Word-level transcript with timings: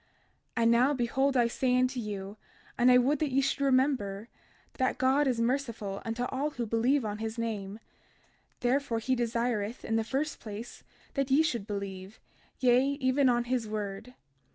32:22 0.57 0.63
And 0.63 0.71
now, 0.71 0.93
behold, 0.95 1.37
I 1.37 1.45
say 1.47 1.77
unto 1.77 1.99
you, 1.99 2.37
and 2.75 2.91
I 2.91 2.97
would 2.97 3.19
that 3.19 3.29
ye 3.31 3.39
should 3.39 3.61
remember, 3.61 4.29
that 4.79 4.97
God 4.97 5.27
is 5.27 5.39
merciful 5.39 6.01
unto 6.03 6.23
all 6.23 6.49
who 6.49 6.65
believe 6.65 7.05
on 7.05 7.19
his 7.19 7.37
name; 7.37 7.77
therefore 8.61 8.97
he 8.97 9.13
desireth, 9.15 9.85
in 9.85 9.97
the 9.97 10.03
first 10.03 10.39
place, 10.39 10.83
that 11.13 11.29
ye 11.29 11.43
should 11.43 11.67
believe, 11.67 12.19
yea, 12.59 12.93
even 12.99 13.29
on 13.29 13.43
his 13.43 13.67
word. 13.69 14.15